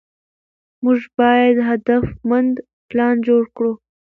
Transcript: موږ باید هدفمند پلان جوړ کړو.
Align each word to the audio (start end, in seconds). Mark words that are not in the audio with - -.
موږ 0.83 0.99
باید 1.17 1.55
هدفمند 1.69 2.55
پلان 2.89 3.15
جوړ 3.27 3.43
کړو. 3.55 3.71